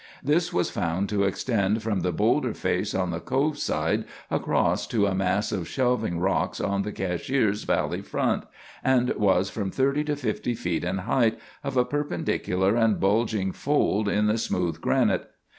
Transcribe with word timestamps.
This 0.23 0.51
was 0.51 0.71
found 0.71 1.09
to 1.09 1.25
extend 1.25 1.83
from 1.83 1.99
the 1.99 2.11
boulder 2.11 2.55
face 2.55 2.95
on 2.95 3.11
the 3.11 3.19
Cove 3.19 3.59
side 3.59 4.05
across 4.31 4.87
to 4.87 5.05
a 5.05 5.13
mass 5.13 5.51
of 5.51 5.67
shelving 5.67 6.17
rocks 6.19 6.59
on 6.59 6.81
the 6.81 6.91
Cashiers 6.91 7.65
valley 7.65 8.01
front, 8.01 8.45
and 8.83 9.09
was 9.11 9.51
from 9.51 9.69
thirty 9.69 10.03
to 10.05 10.15
fifty 10.15 10.55
feet 10.55 10.83
in 10.83 10.97
height, 10.97 11.37
of 11.63 11.77
a 11.77 11.85
perpendicular 11.85 12.75
and 12.75 12.99
bulging 12.99 13.51
fold 13.51 14.09
in 14.09 14.25
the 14.25 14.39
smooth 14.39 14.81
granite. 14.81 15.29